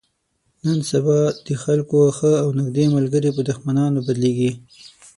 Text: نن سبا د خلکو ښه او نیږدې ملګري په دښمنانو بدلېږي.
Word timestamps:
نن 0.65 0.79
سبا 0.91 1.19
د 1.47 1.47
خلکو 1.63 1.99
ښه 2.17 2.31
او 2.43 2.47
نیږدې 2.57 2.85
ملګري 2.95 3.29
په 3.33 3.41
دښمنانو 3.49 3.99
بدلېږي. 4.07 4.51